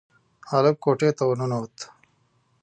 [0.49, 1.75] هلک کوټې ته ورننوت.